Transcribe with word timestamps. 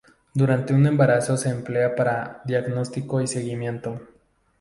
Durante 0.33 0.73
un 0.73 0.87
embarazo 0.87 1.37
se 1.37 1.49
emplea 1.51 1.93
para 1.95 2.41
diagnóstico 2.43 3.21
y 3.21 3.27
seguimiento. 3.27 4.01